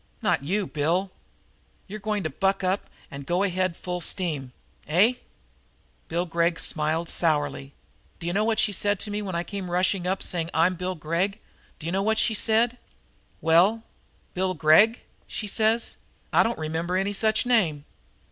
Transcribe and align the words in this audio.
Not 0.23 0.43
you, 0.43 0.65
Bill! 0.65 1.11
You're 1.85 1.99
going 1.99 2.23
to 2.23 2.29
buck 2.31 2.63
up 2.63 2.89
and 3.11 3.23
go 3.27 3.43
ahead 3.43 3.77
full 3.77 4.01
steam. 4.01 4.51
Eh?" 4.87 5.13
Bill 6.07 6.25
Gregg 6.25 6.59
smiled 6.59 7.07
sourly. 7.07 7.75
"D'you 8.19 8.33
know 8.33 8.43
what 8.43 8.57
she 8.57 8.71
said 8.71 8.99
when 9.05 9.35
I 9.35 9.43
come 9.43 9.69
rushing 9.69 10.07
up 10.07 10.21
and 10.21 10.25
saying: 10.27 10.49
'I'm 10.55 10.73
Bill 10.73 10.95
Gregg!' 10.95 11.37
D'you 11.77 11.91
know 11.91 12.01
what 12.01 12.17
she 12.17 12.33
said?" 12.33 12.79
"Well?" 13.41 13.83
"'Bill 14.33 14.55
Gregg?' 14.55 15.01
she 15.27 15.45
says. 15.45 15.97
'I 16.33 16.41
don't 16.41 16.57
remember 16.57 16.97
any 16.97 17.13
such 17.13 17.45
name!' 17.45 17.85